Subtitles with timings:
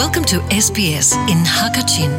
[0.00, 2.12] Welcome to SBS in Hakachin.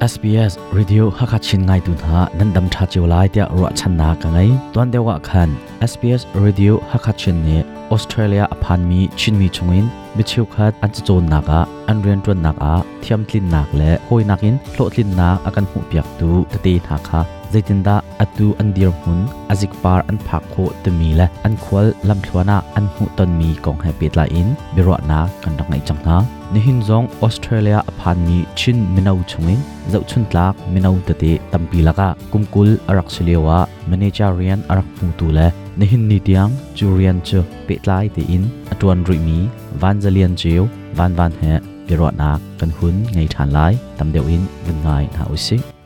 [0.00, 4.14] SBS Radio Hakachin ngai tu na nan dam tha chiu lai tia ro chan na
[4.22, 5.50] ka ngai ton dewa khan
[5.90, 7.58] SBS Radio Hakachin ne
[7.96, 9.84] Australia apan mi chin mi chungin
[10.16, 11.58] mi chiu khat an chu chon naka
[11.90, 15.84] an rian ton naka thiam tlin nak le hoi nakin hlo tlin na akan hu
[15.90, 19.18] piak tu ta ti na kha zaitinda atu an dir hun
[19.52, 21.26] azik par an phak kho te mi le.
[21.46, 24.48] An khwal lam thwana an hu ton mi kong he pit la in.
[24.74, 26.16] Biro na kan dang ngai chang na.
[26.52, 29.60] Ni hin zong Australia aphan mi chin minau chungin.
[29.92, 32.08] Zau chun tlak minau te te tampi laka.
[32.32, 33.58] Kumkul arak silewa
[33.90, 35.48] managerian arak pu tu le.
[35.78, 38.44] Ni hin ni tiang, jurian chu pet lai te in.
[38.72, 39.38] Atuan ri mi,
[39.80, 40.00] van
[40.40, 40.62] cheu,
[40.96, 41.52] van van he.
[41.88, 44.42] Biro na kan hun ngai than lai, tam deuin
[44.84, 45.79] ngai na usik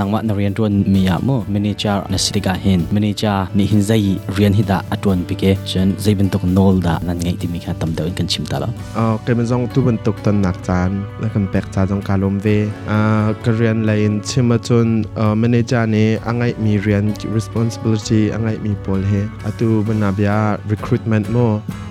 [0.00, 3.90] นังมานเรียนรวนมีอาโมเมนเจอร์นสิริกาหินเมนเจอร์นี่หินใจ
[4.32, 12.46] เรียนฮิดาอัตวนปิกเกฉันใจเป็นตกนอลดานั่นไงที่มีการตำเดินกันชิมตาละอ๋อเกมันจงตุบันตกตันนักจานและกันแปกจานจงการลมเว
[12.90, 12.98] อ่า
[13.44, 17.04] ก็เรียนไลน์ชิมมาจนเอ่อเมนเจอร์นี่อังไงมีเรียน
[17.36, 19.12] responsibility อังไงมีบอลเฮ
[19.46, 20.38] อตุบันนาบยา
[20.70, 21.36] recruitment โม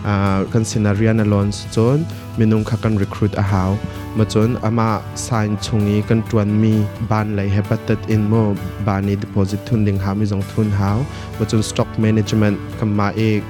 [0.08, 2.00] อ่ากันสินาเรียนอลอนส์จน
[2.40, 3.70] มินุงคักันรีครูตอาหาว
[4.18, 4.90] มาจนอามา
[5.28, 6.74] สายชงนี้กันตวนมี
[7.12, 8.34] บ้านไหลเฮปตัดอินโม
[8.88, 10.98] บ้านนี้ดิโพซิตทุนดิงหามีจงทุนหาว
[11.38, 13.42] มาจนสต็อกแมネจเมนต์กันมาเอก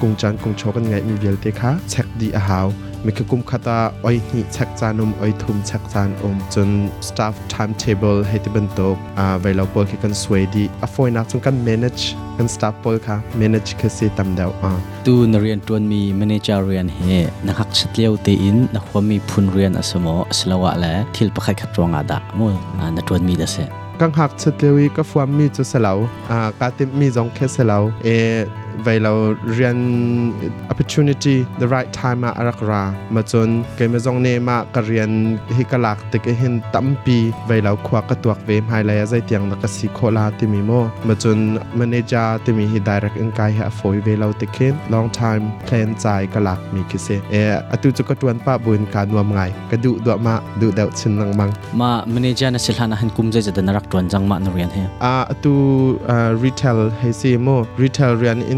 [0.00, 2.66] กุงจันกุงโชกันไงมีเวลเตค่ะเช็คดีอาหาว
[3.04, 6.68] มีคือกุมคาตาอ้อยนี่เช็คจานอมอ้อยทุมเช็คจานอมจน
[7.08, 12.04] staff timetable ให้ที่บรรทกอ่าเวลาปอลคือกันสวยดีอะฟอยนักจงกัน manage
[12.36, 14.70] กัน staff ปอลค่ะ manage คือสิตำเดาอ่า
[15.06, 18.80] tu na rian tuan mi manager rian he na hak chat leo te in na
[18.86, 22.46] khwami phun rian asamo aslawa le thil pakhai khat ronga da mo
[22.96, 23.66] na tuan mi da se
[24.00, 25.92] กังหักเฉลียวก็ฟวามมีจุดเสลา
[26.30, 28.08] อ่ากาติมีจงแค่เสลาเอ
[28.84, 29.12] เวลา
[29.52, 29.76] เรียน
[30.72, 32.82] opportunity the right time มาอารักรา
[33.14, 35.10] มาจนเกมจงเนมากเรียน
[35.56, 37.18] ฮิกลักติกเห็นตั้มปี
[37.48, 40.70] เวลาควักกระตัวเวมไฮไลท์ใจเตียงนักสิโคลาติมีโม
[41.06, 41.38] มาจน
[41.78, 47.36] manager ติมีฮิ direct อินกายให้ฟอยเวลาติกเห็น long time plan ใจกลักมีคิเซเอ
[47.72, 49.40] อตุจุกตวนป้าบุญการวมไง
[49.70, 54.82] กระดุดวมาดุเดาชินนังมัง ma manager na silhana han kum jai jada narak tuan jang ma na rian he
[55.04, 55.52] อ่าตู
[56.10, 57.48] อ่า retail ให้ซีโม
[57.82, 58.12] retail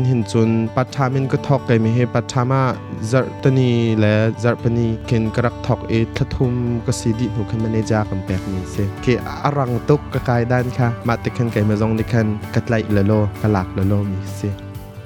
[0.06, 2.62] เหินจุนปัทามินก็ทอกไกไม่ให้ปัทามา
[3.10, 6.54] จัรตนีและจัรปนีเคนกรักทอกเอททุม
[6.86, 13.12] ก็สีดิหนูคันมาเนจากันแปกนี้เซเคอารังตุกกะกายด้านค่ะมาติขันไกมาจงดิคันกัดไลละโล
[13.42, 14.42] กะลักละโลมีเซ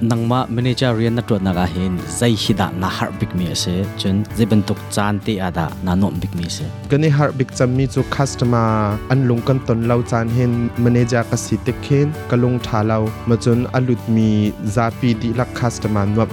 [0.01, 4.17] nangma manager rian na tuan naga hin zai hida na har big mi ase chun
[4.37, 8.65] zai ben tok chan te ada na nom big mi se ก็นี่ฮาร์บิกจำมีจูคัสตมา
[9.11, 10.53] อันลุงกันตนเราจานเห็น
[10.83, 14.29] มันเนจากสิติเคนกะลุงทาเรามาจนอลุดมี
[14.75, 16.29] ซาปีดีลักคัสตมานวบ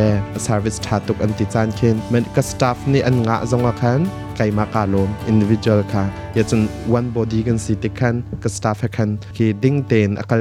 [0.47, 4.01] service ทาตุกอันติจานเคนมันก็ staff นี่อันงะจงอะคัน
[4.37, 6.05] ไก่มากาลม individual ค่ะ
[6.37, 6.61] ย่าจน
[6.99, 10.37] one body กันสิติคันกับ staff ให้คันคือดิ้งเตนอากา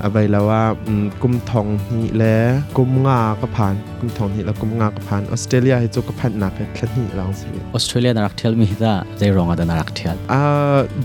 [0.00, 2.36] เอาไปแล้วว่าอืมกุมทองนี่แหละ
[2.76, 7.46] กุมงาก็ผ่านกุมทองนี่แล้วกุมงาก็ผ่านออสเตรเลียให้จุกก็ผ่านหนักแค่นี้ลองสิ
[7.76, 10.42] australia na rak thel mi da zai ronga da na rak thel อ่า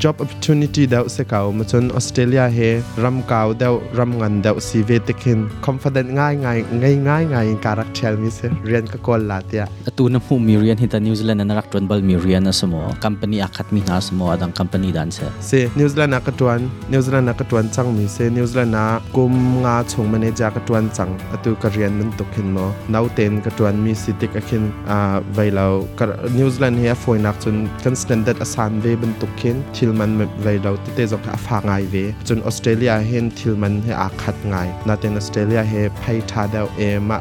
[0.03, 2.59] job opportunity เดาเสกเอามาจนออสเตรเลียเฮ
[3.03, 9.66] รำกาวเดารำงันเดาซีเวติคิน confident ง่ายง่ายง่ายง่าย ngay karak chel mi se rian ka kol la tia.
[9.88, 12.51] Atu na mu mi rian hita New Zealand na rak tuan bal mi rian na
[12.51, 15.25] samo company akat mi na samo adang company dan se.
[15.39, 19.00] Se New Zealand ka tuan New Zealand ka tuan chang mi se New Zealand na
[19.16, 21.16] kum nga chung manager ka tuan chang.
[21.31, 22.68] Atu ka rian man tuk hin mo.
[22.89, 27.39] Nau ten ka tuan mi sitik akin a vailau ka New Zealand he foi nak
[27.39, 31.24] chun kan standard asan ve ban tuk hin thil man me vailau te te jok
[31.31, 32.06] a fa ngai ve.
[32.27, 34.68] Chun Australia hen thil man he a khat ngai.
[34.86, 37.20] Na ten Australia he phai tha dau e ma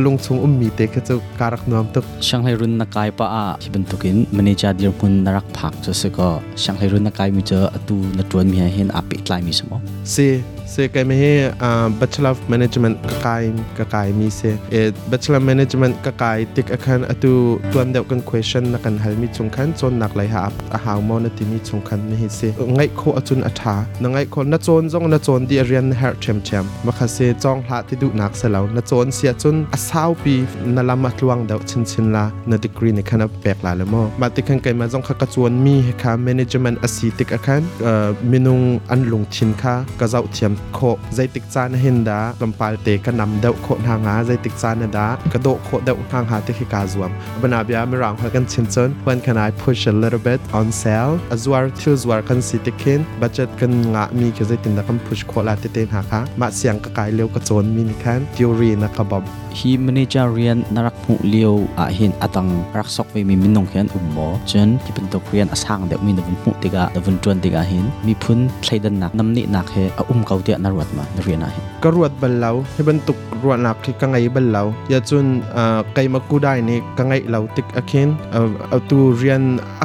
[0.00, 6.28] kalung chung um mi te ka chu karak nuam tuk ช่างให้รุนนักกายปะอะที่บรรทุกินมันนี่จะเดียวคุณนรักผักจะสก็
[6.62, 9.80] ช่างให้รุนนักกายมีเจออะตูนัดวนมีให้เห็นอาปิดลายมีสมอง
[10.14, 10.26] se
[10.70, 11.30] se kai me he
[11.66, 13.44] uh, bachelor of management ka kai
[13.78, 14.80] ka kai mi se e
[15.10, 17.32] bachelor management ka kai tik akhan atu
[17.72, 20.42] tuan deu kan question na kan hal mi chung khan chon nak lai ha
[20.76, 23.74] a haw mo na ti mi chung khan me he se ngai kho achun atha
[24.00, 27.06] na ngai kho na chon jong na chon di rian her chem chem ma kha
[27.16, 30.36] se chong hla ti du nak se law na chon sia chun a saw pi
[30.76, 34.02] na lama tluang deu chin chin la na degree ni khana pek la le mo
[34.20, 37.36] ma ti khan kai ma jong kha ka chuan mi he kha management asi tik
[37.38, 40.80] akhan uh, minung an lung thin kha ka zau thiam โค
[41.14, 59.22] ใจติกจานเห็นดาลำปาเตกนำเดาโคทางหาใจติกจานดากระโดโคเดาทางหาเตคิกาซวมบนาบยาไม่รังหักันชินจนวันแ can I push a little bit on sale อจวารทิวจวารกันสิติคินบัจจัดกันงะมีคือใจตินดากัน push โคลาเตเตนหาคะมาเสียงกะกายเร็วกระโจนมีนิคันทิวรีนะครับบอม
[59.58, 62.48] ฮีมเนจาเรียนนรักผู้เลี้ยวอาหินอตัง
[62.78, 64.18] รักซอกไปมีมินงเขียนอุมโม
[64.50, 69.76] จนที่เป็นตัวเรียนอสางเดามีนวันผู้ติกาวันจวนติกาหินมีพุนใช้ดันนักนำนิหนักเฮ
[70.08, 72.82] อุ้มเขาเดียนรวดมาเรียนอะเห็นก็รวดบันเลาให้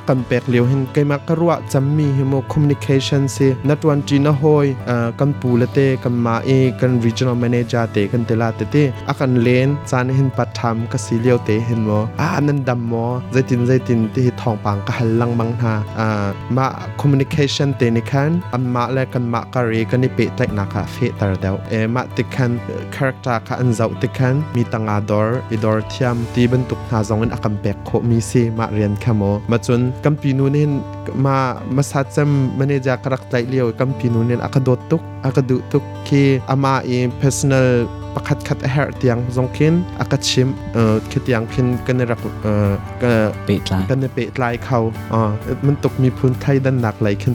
[0.09, 8.75] กันเป็กเลียวเห็นไกมากรัวจำมีเฮิโมคอมมิวนิเคชันสินัดวันจีนหอยอ่ากันปูเละเตกันมาเอกัน regional manager เตกันเตลาเตเต
[9.07, 16.07] อากันเลนจานเห็นปัดทำกสีเลียวเตเห็นมออ่านันดำมอใจตินใจตินที่ทองปังก็หันลังบังหาอ่า
[16.55, 16.65] มา
[16.99, 22.51] คอมมิวนิเคชันเตนิคันอันมาและกันมากรีกันนี่เปะแตกนักะเฟตาร์เดวเอมาติคัน
[22.95, 30.94] คาแรคเตอร์ค่ะอันเจ้าติคันมีตังอาดอร์อีดอร์ทียมตีบรรทุกหาจงอันอากันเป็กโคมีซีมาเรียนขโมอมาจนกไหลขึ้น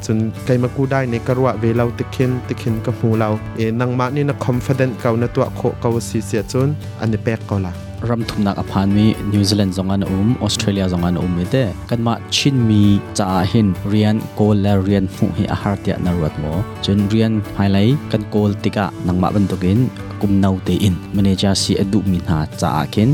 [0.07, 6.69] จนไกลมากูได้ในกระวะเวลาติคินติคินกับหูเราเอ็นังมานี่นะ confident เก่าในตัวโคเก่าสีเสียจน
[7.01, 7.73] อันนี้แปลกก็ละ
[8.09, 11.57] รำทุมนักอพานมีนิวซีแลนด์จงอันอุมออสเตรเลียจงอันอุมมีเด
[11.91, 12.83] กันมาชินมี
[13.19, 13.60] จ่าหินเรี
[14.05, 16.45] ยนโกลและเรียนหู hi อาหารเตียนรวดโม
[16.85, 19.81] จนเรียนไฮไลท์กันโกลติกะนังมาบันตุกิน
[20.21, 23.09] กุมนาวเตอินมเนจาซีอดุมินหาจ่าเข็น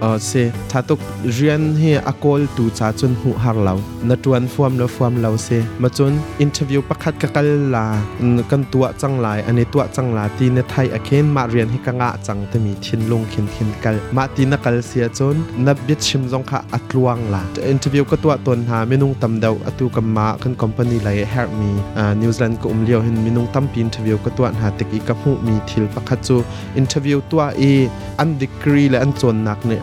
[0.00, 1.00] เรียนอโกลจมามีชินมีจ่าตุก
[1.34, 3.74] เรียนให้อากเรียนเฮอากอลตูจาจนหูหักเรา
[4.08, 5.48] นตวนฟวมแล้วฟวมเราเซ
[5.82, 7.86] มาจนอินเทอร์วิวประคัดกะกัลลา
[8.50, 15.36] กันตัวจังหลายอันนี้ตัวจังหลายตีในไทยอเคนมาเรียนให้กังะจังแต่มีทินลงเข็นเข็นกัลมาตีนักกัลเสียจน
[15.66, 26.36] นับบิดชิมจงค่ะอัดลวงละอินเทอร์วิวก็ตัวตนหาเมนุ่งตำเดาอตูกัมมาคันคอมพานีไหลแฮร์มีอ่านิวซีแลนด์ก็อุ้มเลี้ยวเห็นเมนุ่งตั้มปีอินเทอร์วิวก็ตัวหาตึกอีกับหูมีทิลประคัดจู
[26.76, 27.62] อินเทอร์วิวตัวเอ
[28.18, 29.82] อันดีกรีและอันจนนักเนี่ย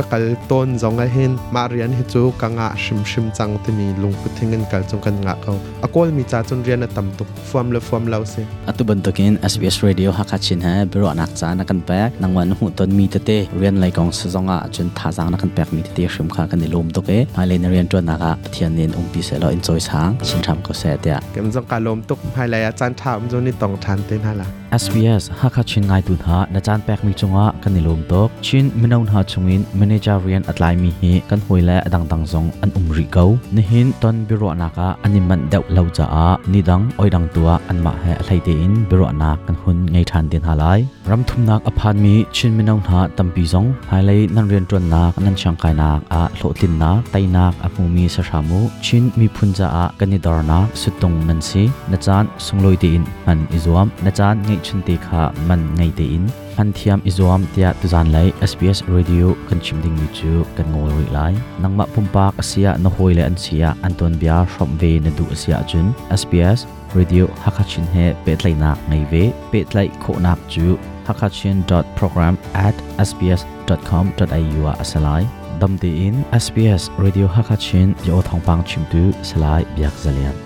[21.79, 24.49] ็ลมตุกภายหลายอาจารย์ถามจนนี่ต้องทันเต็นฮะล่ะ
[24.83, 33.25] SBS ฮักชินไงตุนฮะนาจารย์แปกมีจงอะกันในลมตกชินมินเอาหาชงอิน managerian อัตไลมีเฮกันหวยและดังตังซงอันอุมริเกา
[33.55, 40.65] ในหินตอนบิโรนักะอันนี้มันเดาเล่าจ้านี่ดังอ้อยดังตัวอันมาให้อะไรเดินบิโรนักกันหุ่นไงทันเต็นฮะไล
[41.11, 53.89] รำทุนนักอภานมีชินมินเอาหาตัมปีซงภายหลายนั่นเรียนจนนักนั่นช่างกายนักอะโลตินนักไตนักอะมูมีสชามุชินมีพุนจ้ากันในดอร์นักสุดตรงมันสิ na chan sungloi te in man izuam.
[54.05, 56.25] Na chan ngai chun te kha man ngai te in.
[56.57, 58.27] Han thiam izuam tia tuzan lai.
[58.51, 61.35] SBS radio kan chimding mi chu kan ngol ri lai.
[61.63, 63.69] Nangma pumpak asia na hoile an sia.
[63.83, 65.87] Anton bia from ve na du asia chun.
[66.21, 66.67] SBS
[66.99, 69.25] radio hakachin he petlai nak ngai ve.
[69.53, 70.67] Petlai kho nak chu
[71.07, 72.35] hakachin.program
[72.67, 72.77] at
[73.09, 75.23] sbs.com.au a asalai
[75.61, 80.44] damte in SBS radio hakachin yo thongpang chimtu salai biak zalian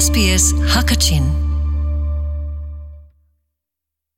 [0.00, 1.45] SBS Hakachin